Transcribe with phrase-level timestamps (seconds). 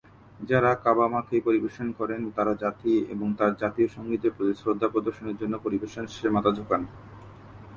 [0.39, 5.39] যারা "কাবা মা কেই" পরিবেশন করেন তারা জাতি এবং তার জাতীয় সংগীতের প্রতি শ্রদ্ধা প্রদর্শনের
[5.41, 6.81] জন্য পরিবেশন শেষে মাথা ঝোঁকান।